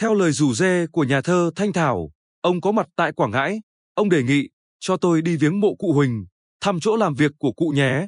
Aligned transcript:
Theo 0.00 0.14
lời 0.14 0.32
rủ 0.32 0.54
dê 0.54 0.86
của 0.92 1.04
nhà 1.04 1.20
thơ 1.20 1.50
Thanh 1.56 1.72
Thảo, 1.72 2.10
ông 2.40 2.60
có 2.60 2.72
mặt 2.72 2.86
tại 2.96 3.12
Quảng 3.12 3.30
Ngãi, 3.30 3.60
ông 3.94 4.08
đề 4.08 4.22
nghị 4.22 4.48
cho 4.80 4.96
tôi 4.96 5.22
đi 5.22 5.36
viếng 5.36 5.60
mộ 5.60 5.74
cụ 5.74 5.92
Huỳnh, 5.92 6.26
thăm 6.60 6.80
chỗ 6.80 6.96
làm 6.96 7.14
việc 7.14 7.32
của 7.38 7.52
cụ 7.52 7.68
nhé. 7.68 8.06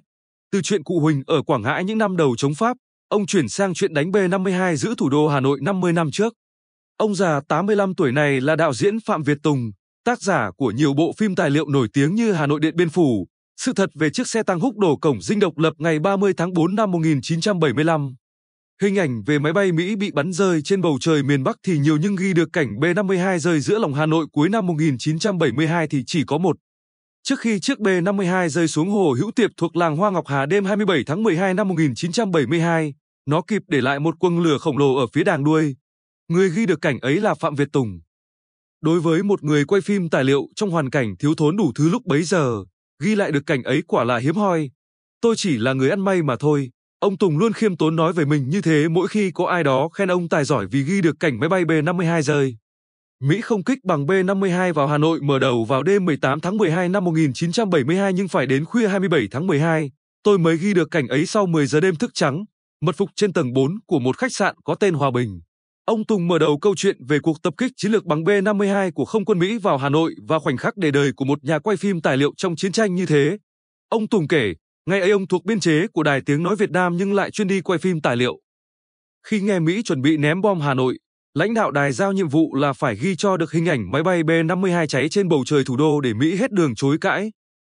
Từ 0.53 0.63
chuyện 0.63 0.85
cụ 0.85 1.00
Huỳnh 1.00 1.23
ở 1.27 1.43
Quảng 1.43 1.63
Ngãi 1.63 1.85
những 1.85 1.99
năm 1.99 2.17
đầu 2.17 2.35
chống 2.37 2.55
Pháp, 2.55 2.77
ông 3.09 3.27
chuyển 3.27 3.49
sang 3.49 3.75
chuyện 3.75 3.95
đánh 3.95 4.11
B52 4.11 4.75
giữ 4.75 4.95
thủ 4.99 5.09
đô 5.09 5.29
Hà 5.29 5.41
Nội 5.41 5.59
50 5.63 5.93
năm 5.93 6.11
trước. 6.11 6.35
Ông 6.96 7.14
già 7.14 7.41
85 7.49 7.95
tuổi 7.95 8.13
này 8.13 8.41
là 8.41 8.57
đạo 8.57 8.72
diễn 8.72 9.00
Phạm 9.00 9.22
Việt 9.22 9.39
Tùng, 9.43 9.71
tác 10.04 10.22
giả 10.22 10.50
của 10.57 10.71
nhiều 10.71 10.95
bộ 10.95 11.13
phim 11.18 11.35
tài 11.35 11.50
liệu 11.50 11.68
nổi 11.68 11.89
tiếng 11.93 12.14
như 12.14 12.32
Hà 12.32 12.46
Nội 12.46 12.61
Điện 12.61 12.77
Biên 12.77 12.91
Phủ, 12.91 13.27
Sự 13.61 13.72
thật 13.72 13.91
về 13.95 14.11
chiếc 14.11 14.29
xe 14.29 14.43
tăng 14.43 14.61
húc 14.61 14.79
đổ 14.79 14.96
cổng 14.96 15.22
dinh 15.22 15.41
độc 15.41 15.59
lập 15.59 15.72
ngày 15.79 15.99
30 15.99 16.32
tháng 16.36 16.53
4 16.53 16.75
năm 16.75 16.91
1975. 16.91 18.14
Hình 18.82 18.98
ảnh 18.98 19.22
về 19.22 19.39
máy 19.39 19.52
bay 19.52 19.72
Mỹ 19.72 19.96
bị 19.96 20.11
bắn 20.11 20.32
rơi 20.32 20.62
trên 20.62 20.80
bầu 20.80 20.98
trời 21.00 21.22
miền 21.22 21.44
Bắc 21.44 21.57
thì 21.62 21.79
nhiều 21.79 21.96
nhưng 21.96 22.16
ghi 22.16 22.32
được 22.32 22.52
cảnh 22.52 22.76
B-52 22.80 23.39
rơi 23.39 23.61
giữa 23.61 23.79
lòng 23.79 23.94
Hà 23.94 24.06
Nội 24.06 24.26
cuối 24.32 24.48
năm 24.48 24.66
1972 24.66 25.89
thì 25.89 26.04
chỉ 26.06 26.25
có 26.26 26.39
một. 26.39 26.56
Trước 27.22 27.40
khi 27.40 27.61
chiếc 27.61 27.79
B-52 27.79 28.48
rơi 28.48 28.68
xuống 28.68 28.90
hồ 28.90 29.14
Hữu 29.18 29.30
Tiệp 29.30 29.50
thuộc 29.56 29.76
làng 29.76 29.96
Hoa 29.96 30.11
Ngọc 30.11 30.26
Hà 30.26 30.46
đêm 30.46 30.64
27 30.64 31.03
tháng 31.06 31.22
12 31.22 31.54
năm 31.54 31.68
1972, 31.68 32.94
nó 33.27 33.42
kịp 33.42 33.62
để 33.69 33.80
lại 33.80 34.00
một 34.00 34.19
quầng 34.19 34.41
lửa 34.41 34.58
khổng 34.58 34.78
lồ 34.78 34.94
ở 34.94 35.06
phía 35.12 35.25
đàng 35.25 35.44
đuôi. 35.44 35.77
Người 36.28 36.50
ghi 36.50 36.67
được 36.67 36.81
cảnh 36.81 36.98
ấy 37.00 37.20
là 37.20 37.34
Phạm 37.34 37.55
Việt 37.55 37.69
Tùng. 37.72 38.00
Đối 38.81 39.00
với 39.00 39.22
một 39.22 39.42
người 39.42 39.64
quay 39.64 39.81
phim 39.81 40.08
tài 40.08 40.25
liệu 40.25 40.48
trong 40.56 40.70
hoàn 40.70 40.91
cảnh 40.91 41.17
thiếu 41.19 41.34
thốn 41.34 41.56
đủ 41.56 41.72
thứ 41.75 41.89
lúc 41.89 42.06
bấy 42.06 42.22
giờ, 42.22 42.64
ghi 43.03 43.14
lại 43.14 43.33
được 43.33 43.47
cảnh 43.47 43.62
ấy 43.62 43.83
quả 43.86 44.05
là 44.05 44.19
hiếm 44.19 44.34
hoi. 44.34 44.70
Tôi 45.20 45.34
chỉ 45.36 45.59
là 45.59 45.72
người 45.72 45.91
ăn 45.91 46.00
may 46.00 46.22
mà 46.22 46.37
thôi. 46.37 46.70
Ông 47.01 47.17
Tùng 47.17 47.39
luôn 47.39 47.53
khiêm 47.53 47.77
tốn 47.77 47.97
nói 47.97 48.12
về 48.12 48.25
mình 48.25 48.48
như 48.48 48.61
thế 48.61 48.89
mỗi 48.89 49.09
khi 49.09 49.31
có 49.31 49.47
ai 49.47 49.65
đó 49.65 49.89
khen 49.89 50.11
ông 50.11 50.29
tài 50.29 50.45
giỏi 50.45 50.67
vì 50.67 50.83
ghi 50.83 51.01
được 51.01 51.20
cảnh 51.20 51.41
máy 51.41 51.48
bay 51.48 51.65
B-52 51.65 52.23
rơi. 52.23 52.56
Mỹ 53.20 53.41
không 53.41 53.65
kích 53.65 53.84
bằng 53.84 54.06
B-52 54.06 54.73
vào 54.73 54.87
Hà 54.87 54.98
Nội 54.98 55.21
mở 55.23 55.39
đầu 55.39 55.65
vào 55.65 55.83
đêm 55.83 56.05
18 56.05 56.41
tháng 56.41 56.56
12 56.56 56.89
năm 56.89 57.05
1972 57.05 58.12
nhưng 58.12 58.28
phải 58.28 58.47
đến 58.47 58.65
khuya 58.65 58.89
27 58.89 59.28
tháng 59.31 59.47
12, 59.47 59.91
tôi 60.23 60.39
mới 60.39 60.56
ghi 60.56 60.75
được 60.75 60.91
cảnh 60.91 61.09
ấy 61.09 61.27
sau 61.27 61.47
10 61.47 61.67
giờ 61.67 61.81
đêm 61.81 61.97
thức 61.97 62.11
trắng, 62.15 62.45
mật 62.81 62.97
phục 62.97 63.11
trên 63.17 63.33
tầng 63.33 63.53
4 63.53 63.78
của 63.87 63.98
một 63.98 64.17
khách 64.17 64.33
sạn 64.33 64.55
có 64.65 64.75
tên 64.75 64.95
Hòa 64.95 65.11
Bình. 65.11 65.41
Ông 65.84 66.05
Tùng 66.05 66.28
mở 66.28 66.39
đầu 66.39 66.59
câu 66.59 66.75
chuyện 66.77 66.97
về 67.09 67.19
cuộc 67.23 67.43
tập 67.43 67.55
kích 67.56 67.73
chiến 67.77 67.93
lược 67.93 68.05
bằng 68.05 68.25
B-52 68.25 68.93
của 68.93 69.05
không 69.05 69.25
quân 69.25 69.39
Mỹ 69.39 69.59
vào 69.59 69.78
Hà 69.78 69.89
Nội 69.89 70.15
và 70.28 70.39
khoảnh 70.39 70.56
khắc 70.56 70.77
để 70.77 70.91
đời 70.91 71.12
của 71.17 71.25
một 71.25 71.45
nhà 71.45 71.59
quay 71.59 71.77
phim 71.77 72.01
tài 72.01 72.17
liệu 72.17 72.33
trong 72.37 72.56
chiến 72.56 72.73
tranh 72.73 72.95
như 72.95 73.06
thế. 73.06 73.39
Ông 73.89 74.09
Tùng 74.09 74.28
kể, 74.28 74.55
ngày 74.86 75.00
ấy 75.00 75.11
ông 75.11 75.27
thuộc 75.27 75.45
biên 75.45 75.61
chế 75.61 75.86
của 75.86 76.03
Đài 76.03 76.20
Tiếng 76.20 76.42
Nói 76.42 76.56
Việt 76.56 76.70
Nam 76.70 76.97
nhưng 76.97 77.14
lại 77.14 77.31
chuyên 77.31 77.48
đi 77.48 77.61
quay 77.61 77.78
phim 77.78 78.00
tài 78.00 78.17
liệu. 78.17 78.41
Khi 79.27 79.41
nghe 79.41 79.59
Mỹ 79.59 79.83
chuẩn 79.83 80.03
bị 80.03 80.17
ném 80.17 80.41
bom 80.41 80.61
Hà 80.61 80.75
Nội, 80.75 80.98
lãnh 81.34 81.55
đạo 81.55 81.70
đài 81.70 81.92
giao 81.92 82.12
nhiệm 82.12 82.28
vụ 82.28 82.55
là 82.55 82.72
phải 82.72 82.97
ghi 82.97 83.17
cho 83.17 83.37
được 83.37 83.53
hình 83.53 83.69
ảnh 83.69 83.91
máy 83.91 84.03
bay 84.03 84.22
B-52 84.22 84.87
cháy 84.87 85.09
trên 85.09 85.28
bầu 85.28 85.42
trời 85.47 85.64
thủ 85.64 85.77
đô 85.77 86.00
để 86.00 86.14
Mỹ 86.14 86.37
hết 86.37 86.53
đường 86.53 86.75
chối 86.75 86.98
cãi. 87.00 87.33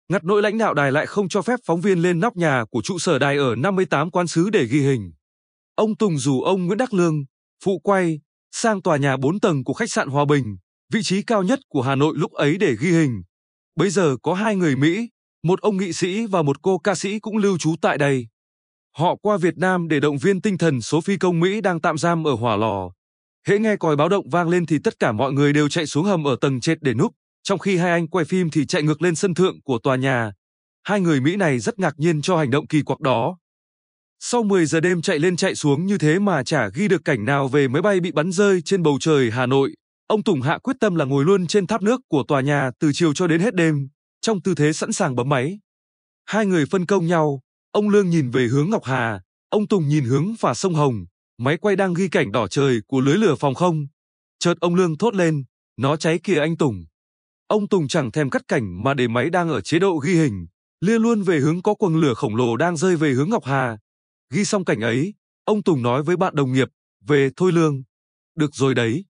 Ngặt 0.08 0.24
nỗi 0.24 0.42
lãnh 0.42 0.58
đạo 0.58 0.74
đài 0.74 0.92
lại 0.92 1.06
không 1.06 1.28
cho 1.28 1.42
phép 1.42 1.60
phóng 1.66 1.80
viên 1.80 1.98
lên 1.98 2.20
nóc 2.20 2.36
nhà 2.36 2.64
của 2.70 2.82
trụ 2.82 2.98
sở 2.98 3.18
đài 3.18 3.36
ở 3.36 3.54
58 3.56 4.10
quán 4.10 4.26
sứ 4.26 4.50
để 4.50 4.64
ghi 4.64 4.80
hình. 4.80 5.12
Ông 5.74 5.96
Tùng 5.96 6.18
rủ 6.18 6.42
ông 6.42 6.66
Nguyễn 6.66 6.78
Đắc 6.78 6.94
Lương, 6.94 7.24
phụ 7.64 7.78
quay, 7.78 8.20
sang 8.52 8.82
tòa 8.82 8.96
nhà 8.96 9.16
4 9.16 9.40
tầng 9.40 9.64
của 9.64 9.74
khách 9.74 9.90
sạn 9.90 10.08
Hòa 10.08 10.24
Bình, 10.24 10.56
vị 10.92 11.00
trí 11.02 11.22
cao 11.22 11.42
nhất 11.42 11.58
của 11.68 11.82
Hà 11.82 11.94
Nội 11.94 12.14
lúc 12.16 12.32
ấy 12.32 12.56
để 12.58 12.76
ghi 12.80 12.90
hình. 12.90 13.22
Bây 13.76 13.90
giờ 13.90 14.16
có 14.22 14.34
hai 14.34 14.56
người 14.56 14.76
Mỹ, 14.76 15.08
một 15.44 15.60
ông 15.60 15.76
nghị 15.76 15.92
sĩ 15.92 16.26
và 16.26 16.42
một 16.42 16.62
cô 16.62 16.78
ca 16.78 16.94
sĩ 16.94 17.18
cũng 17.18 17.36
lưu 17.36 17.58
trú 17.58 17.74
tại 17.80 17.98
đây. 17.98 18.26
Họ 18.96 19.16
qua 19.16 19.36
Việt 19.36 19.58
Nam 19.58 19.88
để 19.88 20.00
động 20.00 20.18
viên 20.18 20.40
tinh 20.40 20.58
thần 20.58 20.80
số 20.80 21.00
phi 21.00 21.16
công 21.16 21.40
Mỹ 21.40 21.60
đang 21.60 21.80
tạm 21.80 21.98
giam 21.98 22.26
ở 22.26 22.34
hỏa 22.34 22.56
lò. 22.56 22.90
Hễ 23.46 23.58
nghe 23.58 23.76
còi 23.76 23.96
báo 23.96 24.08
động 24.08 24.30
vang 24.30 24.48
lên 24.48 24.66
thì 24.66 24.78
tất 24.84 24.98
cả 24.98 25.12
mọi 25.12 25.32
người 25.32 25.52
đều 25.52 25.68
chạy 25.68 25.86
xuống 25.86 26.04
hầm 26.04 26.24
ở 26.24 26.36
tầng 26.40 26.60
trệt 26.60 26.78
để 26.80 26.94
núp, 26.94 27.12
trong 27.42 27.58
khi 27.58 27.76
hai 27.76 27.90
anh 27.90 28.08
quay 28.08 28.24
phim 28.24 28.50
thì 28.50 28.66
chạy 28.66 28.82
ngược 28.82 29.02
lên 29.02 29.14
sân 29.14 29.34
thượng 29.34 29.62
của 29.62 29.78
tòa 29.78 29.96
nhà. 29.96 30.32
Hai 30.84 31.00
người 31.00 31.20
Mỹ 31.20 31.36
này 31.36 31.58
rất 31.58 31.78
ngạc 31.78 31.94
nhiên 31.98 32.22
cho 32.22 32.36
hành 32.36 32.50
động 32.50 32.66
kỳ 32.66 32.82
quặc 32.82 33.00
đó. 33.00 33.38
Sau 34.20 34.42
10 34.42 34.66
giờ 34.66 34.80
đêm 34.80 35.02
chạy 35.02 35.18
lên 35.18 35.36
chạy 35.36 35.54
xuống 35.54 35.86
như 35.86 35.98
thế 35.98 36.18
mà 36.18 36.42
chả 36.44 36.68
ghi 36.68 36.88
được 36.88 37.04
cảnh 37.04 37.24
nào 37.24 37.48
về 37.48 37.68
máy 37.68 37.82
bay 37.82 38.00
bị 38.00 38.12
bắn 38.12 38.32
rơi 38.32 38.62
trên 38.64 38.82
bầu 38.82 38.98
trời 39.00 39.30
Hà 39.30 39.46
Nội, 39.46 39.74
ông 40.06 40.22
Tùng 40.22 40.40
Hạ 40.40 40.58
quyết 40.58 40.76
tâm 40.80 40.94
là 40.94 41.04
ngồi 41.04 41.24
luôn 41.24 41.46
trên 41.46 41.66
tháp 41.66 41.82
nước 41.82 42.00
của 42.08 42.24
tòa 42.28 42.40
nhà 42.40 42.70
từ 42.80 42.92
chiều 42.92 43.14
cho 43.14 43.26
đến 43.26 43.40
hết 43.40 43.54
đêm, 43.54 43.88
trong 44.24 44.42
tư 44.42 44.54
thế 44.54 44.72
sẵn 44.72 44.92
sàng 44.92 45.14
bấm 45.14 45.28
máy. 45.28 45.58
Hai 46.26 46.46
người 46.46 46.66
phân 46.66 46.86
công 46.86 47.06
nhau, 47.06 47.40
ông 47.70 47.88
Lương 47.88 48.10
nhìn 48.10 48.30
về 48.30 48.46
hướng 48.46 48.70
Ngọc 48.70 48.84
Hà, 48.84 49.22
ông 49.48 49.68
Tùng 49.68 49.88
nhìn 49.88 50.04
hướng 50.04 50.36
phà 50.38 50.54
sông 50.54 50.74
Hồng, 50.74 51.04
máy 51.38 51.56
quay 51.56 51.76
đang 51.76 51.94
ghi 51.94 52.08
cảnh 52.08 52.32
đỏ 52.32 52.48
trời 52.48 52.80
của 52.86 53.00
lưới 53.00 53.16
lửa 53.16 53.34
phòng 53.40 53.54
không. 53.54 53.86
Chợt 54.38 54.54
ông 54.60 54.74
Lương 54.74 54.98
thốt 54.98 55.14
lên, 55.14 55.44
nó 55.76 55.96
cháy 55.96 56.18
kìa 56.24 56.40
anh 56.40 56.56
Tùng. 56.56 56.84
Ông 57.46 57.68
Tùng 57.68 57.88
chẳng 57.88 58.12
thèm 58.12 58.30
cắt 58.30 58.42
cảnh 58.48 58.84
mà 58.84 58.94
để 58.94 59.08
máy 59.08 59.30
đang 59.30 59.48
ở 59.48 59.60
chế 59.60 59.78
độ 59.78 59.96
ghi 59.96 60.14
hình, 60.14 60.46
lia 60.80 60.98
luôn 60.98 61.22
về 61.22 61.38
hướng 61.38 61.62
có 61.62 61.74
quầng 61.74 61.96
lửa 61.96 62.14
khổng 62.14 62.36
lồ 62.36 62.56
đang 62.56 62.76
rơi 62.76 62.96
về 62.96 63.12
hướng 63.12 63.30
Ngọc 63.30 63.44
Hà. 63.44 63.78
Ghi 64.30 64.44
xong 64.44 64.64
cảnh 64.64 64.80
ấy, 64.80 65.14
ông 65.44 65.62
Tùng 65.62 65.82
nói 65.82 66.02
với 66.02 66.16
bạn 66.16 66.36
đồng 66.36 66.52
nghiệp, 66.52 66.68
về 67.06 67.30
thôi 67.36 67.52
Lương. 67.52 67.82
Được 68.36 68.54
rồi 68.54 68.74
đấy. 68.74 69.04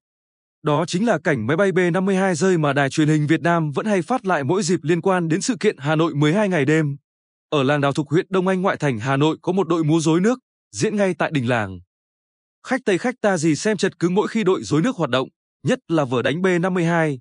Đó 0.64 0.84
chính 0.86 1.06
là 1.06 1.18
cảnh 1.18 1.46
máy 1.46 1.56
bay 1.56 1.72
B-52 1.72 2.34
rơi 2.34 2.58
mà 2.58 2.72
đài 2.72 2.90
truyền 2.90 3.08
hình 3.08 3.26
Việt 3.26 3.40
Nam 3.40 3.70
vẫn 3.70 3.86
hay 3.86 4.02
phát 4.02 4.26
lại 4.26 4.44
mỗi 4.44 4.62
dịp 4.62 4.80
liên 4.82 5.00
quan 5.00 5.28
đến 5.28 5.40
sự 5.40 5.56
kiện 5.60 5.76
Hà 5.78 5.96
Nội 5.96 6.14
12 6.14 6.48
ngày 6.48 6.64
đêm. 6.64 6.96
Ở 7.50 7.62
làng 7.62 7.80
Đào 7.80 7.92
thuộc 7.92 8.10
huyện 8.10 8.26
Đông 8.28 8.48
Anh 8.48 8.62
ngoại 8.62 8.76
thành 8.76 8.98
Hà 8.98 9.16
Nội 9.16 9.36
có 9.42 9.52
một 9.52 9.68
đội 9.68 9.84
múa 9.84 10.00
rối 10.00 10.20
nước, 10.20 10.38
diễn 10.72 10.96
ngay 10.96 11.14
tại 11.18 11.30
đình 11.34 11.48
làng. 11.48 11.80
Khách 12.66 12.80
Tây 12.84 12.98
khách 12.98 13.14
ta 13.20 13.36
gì 13.36 13.56
xem 13.56 13.76
chật 13.76 13.98
cứng 13.98 14.14
mỗi 14.14 14.28
khi 14.28 14.44
đội 14.44 14.62
rối 14.62 14.82
nước 14.82 14.96
hoạt 14.96 15.10
động, 15.10 15.28
nhất 15.66 15.78
là 15.88 16.04
vở 16.04 16.22
đánh 16.22 16.42
B-52. 16.42 17.18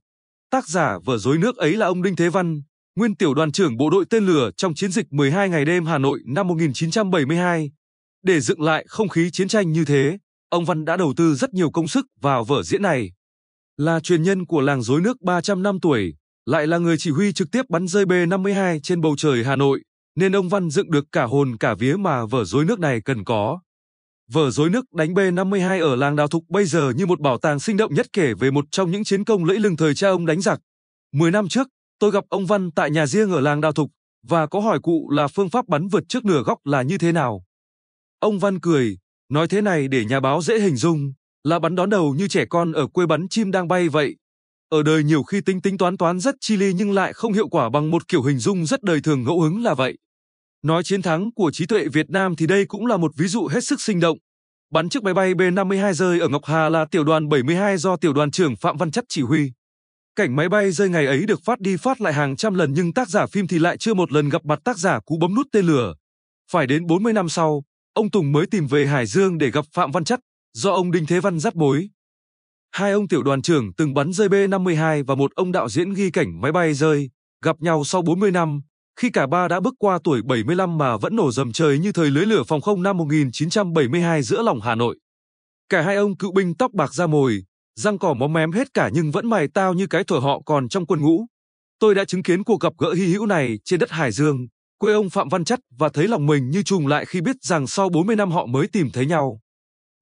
Tác 0.50 0.68
giả 0.68 0.98
vở 1.06 1.18
rối 1.18 1.38
nước 1.38 1.58
ấy 1.58 1.76
là 1.78 1.86
ông 1.86 2.02
Đinh 2.02 2.16
Thế 2.16 2.30
Văn, 2.30 2.62
nguyên 2.96 3.16
tiểu 3.16 3.34
đoàn 3.34 3.52
trưởng 3.52 3.78
bộ 3.78 3.90
đội 3.90 4.06
tên 4.10 4.26
lửa 4.26 4.52
trong 4.58 4.74
chiến 4.74 4.92
dịch 4.92 5.14
12 5.14 5.50
ngày 5.50 5.66
đêm 5.66 5.86
Hà 5.86 5.98
Nội 5.98 6.20
năm 6.26 6.48
1972. 6.48 7.72
Để 8.24 8.40
dựng 8.40 8.62
lại 8.62 8.86
không 8.88 9.10
khí 9.10 9.30
chiến 9.32 9.48
tranh 9.48 9.72
như 9.72 9.86
thế, 9.86 10.18
ông 10.50 10.66
Văn 10.66 10.86
đã 10.86 10.98
đầu 10.98 11.14
tư 11.18 11.36
rất 11.36 11.54
nhiều 11.54 11.72
công 11.72 11.88
sức 11.88 12.06
vào 12.22 12.44
vở 12.44 12.64
diễn 12.64 12.82
này. 12.82 13.12
Là 13.78 14.00
truyền 14.00 14.24
nhân 14.24 14.46
của 14.46 14.62
làng 14.62 14.82
rối 14.82 15.02
nước 15.02 15.22
300 15.22 15.64
năm 15.64 15.80
tuổi, 15.80 16.14
lại 16.46 16.68
là 16.68 16.78
người 16.78 16.98
chỉ 16.98 17.12
huy 17.12 17.34
trực 17.34 17.52
tiếp 17.52 17.70
bắn 17.70 17.88
rơi 17.88 18.06
B-52 18.06 18.80
trên 18.84 19.02
bầu 19.02 19.16
trời 19.18 19.44
Hà 19.44 19.56
Nội, 19.56 19.84
nên 20.16 20.36
ông 20.36 20.50
Văn 20.50 20.70
dựng 20.70 20.92
được 20.92 21.06
cả 21.12 21.24
hồn 21.24 21.58
cả 21.60 21.74
vía 21.74 21.96
mà 21.96 22.26
vở 22.26 22.44
rối 22.46 22.66
nước 22.66 22.80
này 22.80 23.02
cần 23.06 23.24
có. 23.24 23.60
Vở 24.32 24.52
rối 24.52 24.70
nước 24.70 24.94
đánh 24.94 25.14
B-52 25.14 25.82
ở 25.82 25.96
làng 25.96 26.16
Đào 26.16 26.28
Thục 26.28 26.44
bây 26.50 26.66
giờ 26.66 26.94
như 26.96 27.06
một 27.06 27.20
bảo 27.20 27.38
tàng 27.38 27.60
sinh 27.60 27.78
động 27.78 27.94
nhất 27.94 28.06
kể 28.14 28.34
về 28.34 28.52
một 28.52 28.66
trong 28.72 28.92
những 28.92 29.04
chiến 29.04 29.24
công 29.24 29.46
lẫy 29.46 29.60
lừng 29.60 29.78
thời 29.78 29.96
cha 29.96 30.10
ông 30.10 30.26
đánh 30.26 30.42
giặc. 30.42 30.60
Mười 31.14 31.32
năm 31.32 31.48
trước, 31.48 31.68
tôi 32.00 32.12
gặp 32.12 32.24
ông 32.30 32.46
Văn 32.46 32.72
tại 32.72 32.92
nhà 32.92 33.08
riêng 33.08 33.32
ở 33.32 33.40
làng 33.40 33.62
Đào 33.62 33.72
Thục 33.72 33.92
và 34.28 34.48
có 34.48 34.60
hỏi 34.60 34.80
cụ 34.84 35.10
là 35.10 35.28
phương 35.28 35.50
pháp 35.50 35.68
bắn 35.68 35.88
vượt 35.88 36.04
trước 36.10 36.26
nửa 36.26 36.44
góc 36.44 36.58
là 36.64 36.82
như 36.82 36.98
thế 36.98 37.12
nào. 37.12 37.44
Ông 38.20 38.40
Văn 38.40 38.60
cười, 38.60 38.98
nói 39.30 39.48
thế 39.48 39.62
này 39.62 39.88
để 39.88 40.06
nhà 40.06 40.20
báo 40.20 40.42
dễ 40.42 40.60
hình 40.60 40.76
dung, 40.76 41.14
là 41.44 41.60
bắn 41.60 41.76
đón 41.76 41.90
đầu 41.90 42.14
như 42.14 42.28
trẻ 42.28 42.46
con 42.46 42.72
ở 42.72 42.88
quê 42.88 43.06
bắn 43.06 43.28
chim 43.30 43.52
đang 43.52 43.68
bay 43.68 43.90
vậy. 43.90 44.16
Ở 44.70 44.84
đời 44.84 45.04
nhiều 45.04 45.24
khi 45.24 45.42
tính 45.42 45.62
tính 45.62 45.78
toán 45.78 45.98
toán 45.98 46.20
rất 46.20 46.36
chi 46.40 46.58
ly 46.58 46.74
nhưng 46.74 46.92
lại 46.92 47.14
không 47.14 47.34
hiệu 47.34 47.48
quả 47.48 47.70
bằng 47.70 47.92
một 47.92 48.08
kiểu 48.08 48.24
hình 48.24 48.38
dung 48.40 48.66
rất 48.66 48.84
đời 48.84 49.02
thường 49.02 49.24
ngẫu 49.24 49.42
hứng 49.42 49.64
là 49.64 49.74
vậy. 49.74 49.98
Nói 50.64 50.84
chiến 50.84 51.02
thắng 51.02 51.32
của 51.36 51.52
trí 51.52 51.66
tuệ 51.66 51.88
Việt 51.88 52.10
Nam 52.10 52.36
thì 52.36 52.48
đây 52.48 52.66
cũng 52.66 52.86
là 52.86 52.98
một 52.98 53.12
ví 53.18 53.28
dụ 53.28 53.48
hết 53.48 53.64
sức 53.64 53.82
sinh 53.82 54.00
động. 54.00 54.18
Bắn 54.72 54.90
chiếc 54.90 55.04
máy 55.04 55.14
bay 55.14 55.34
B-52 55.34 55.94
rơi 55.94 56.20
ở 56.20 56.28
Ngọc 56.28 56.46
Hà 56.46 56.70
là 56.70 56.86
tiểu 56.92 57.04
đoàn 57.04 57.30
72 57.30 57.78
do 57.78 57.98
tiểu 57.98 58.14
đoàn 58.14 58.32
trưởng 58.32 58.56
Phạm 58.56 58.78
Văn 58.78 58.92
Chất 58.92 59.06
chỉ 59.10 59.22
huy. 59.22 59.52
Cảnh 60.16 60.36
máy 60.36 60.50
bay 60.50 60.72
rơi 60.72 60.90
ngày 60.90 61.06
ấy 61.06 61.26
được 61.26 61.40
phát 61.46 61.60
đi 61.60 61.78
phát 61.78 62.02
lại 62.02 62.14
hàng 62.14 62.36
trăm 62.36 62.54
lần 62.54 62.74
nhưng 62.74 62.94
tác 62.94 63.10
giả 63.10 63.26
phim 63.26 63.48
thì 63.48 63.60
lại 63.60 63.78
chưa 63.78 63.94
một 63.94 64.12
lần 64.12 64.30
gặp 64.30 64.46
mặt 64.46 64.60
tác 64.64 64.78
giả 64.78 65.00
cú 65.06 65.18
bấm 65.18 65.36
nút 65.36 65.48
tên 65.52 65.66
lửa. 65.66 65.94
Phải 66.52 66.68
đến 66.68 66.88
40 66.88 67.14
năm 67.14 67.30
sau, 67.30 67.64
ông 67.94 68.12
Tùng 68.12 68.32
mới 68.32 68.46
tìm 68.46 68.68
về 68.68 68.86
Hải 68.86 69.06
Dương 69.06 69.38
để 69.38 69.52
gặp 69.52 69.66
Phạm 69.74 69.92
Văn 69.92 70.04
Chất, 70.04 70.20
do 70.54 70.72
ông 70.72 70.92
Đinh 70.92 71.06
Thế 71.06 71.20
Văn 71.20 71.40
dắt 71.40 71.56
bối. 71.56 71.90
Hai 72.72 72.92
ông 72.92 73.08
tiểu 73.08 73.24
đoàn 73.24 73.42
trưởng 73.42 73.74
từng 73.74 73.94
bắn 73.94 74.14
rơi 74.14 74.30
B-52 74.30 75.04
và 75.06 75.16
một 75.16 75.32
ông 75.36 75.52
đạo 75.52 75.70
diễn 75.70 75.94
ghi 75.94 76.12
cảnh 76.12 76.42
máy 76.42 76.52
bay 76.52 76.74
rơi, 76.74 77.10
gặp 77.44 77.62
nhau 77.62 77.84
sau 77.84 78.02
40 78.02 78.32
năm, 78.32 78.62
khi 79.00 79.10
cả 79.10 79.28
ba 79.28 79.48
đã 79.48 79.60
bước 79.60 79.74
qua 79.80 80.00
tuổi 80.04 80.22
75 80.22 80.78
mà 80.78 80.98
vẫn 80.98 81.16
nổ 81.16 81.32
dầm 81.32 81.52
trời 81.52 81.80
như 81.80 81.92
thời 81.92 82.12
lưới 82.12 82.26
lửa 82.26 82.44
phòng 82.48 82.62
không 82.62 82.84
năm 82.84 82.98
1972 82.98 84.22
giữa 84.22 84.42
lòng 84.42 84.62
Hà 84.62 84.76
Nội. 84.76 85.00
Cả 85.70 85.82
hai 85.82 85.96
ông 85.96 86.18
cựu 86.18 86.32
binh 86.32 86.56
tóc 86.56 86.72
bạc 86.74 86.94
da 86.94 87.08
mồi, 87.08 87.44
răng 87.76 88.00
cỏ 88.00 88.14
móm 88.14 88.34
mém 88.34 88.52
hết 88.52 88.74
cả 88.74 88.90
nhưng 88.94 89.12
vẫn 89.12 89.30
mày 89.30 89.48
tao 89.54 89.74
như 89.74 89.88
cái 89.88 90.04
thuở 90.04 90.20
họ 90.20 90.42
còn 90.46 90.70
trong 90.70 90.86
quân 90.86 91.02
ngũ. 91.02 91.26
Tôi 91.80 91.96
đã 91.96 92.06
chứng 92.06 92.24
kiến 92.24 92.44
cuộc 92.44 92.60
gặp 92.60 92.74
gỡ 92.78 92.94
hy 92.94 93.06
hữu 93.06 93.26
này 93.26 93.60
trên 93.66 93.80
đất 93.80 93.92
Hải 93.92 94.12
Dương, 94.12 94.48
quê 94.78 94.94
ông 94.94 95.10
Phạm 95.10 95.30
Văn 95.30 95.46
Chất 95.46 95.60
và 95.78 95.90
thấy 95.90 96.08
lòng 96.08 96.26
mình 96.26 96.50
như 96.50 96.64
trùng 96.64 96.88
lại 96.88 97.06
khi 97.06 97.22
biết 97.22 97.36
rằng 97.42 97.68
sau 97.68 97.90
40 97.90 98.16
năm 98.16 98.32
họ 98.32 98.46
mới 98.46 98.68
tìm 98.68 98.90
thấy 98.92 99.06
nhau. 99.06 99.40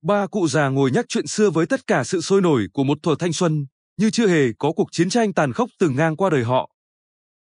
Ba 0.04 0.28
cụ 0.28 0.48
già 0.48 0.70
ngồi 0.70 0.92
nhắc 0.92 1.06
chuyện 1.10 1.28
xưa 1.28 1.50
với 1.50 1.66
tất 1.66 1.88
cả 1.88 2.04
sự 2.04 2.22
sôi 2.22 2.42
nổi 2.42 2.68
của 2.74 2.84
một 2.84 2.98
thuở 3.04 3.16
thanh 3.20 3.34
xuân, 3.34 3.66
như 3.98 4.10
chưa 4.10 4.28
hề 4.28 4.48
có 4.60 4.72
cuộc 4.72 4.88
chiến 4.92 5.10
tranh 5.10 5.34
tàn 5.34 5.54
khốc 5.54 5.70
từng 5.80 5.96
ngang 5.96 6.16
qua 6.16 6.30
đời 6.30 6.44
họ. 6.44 6.70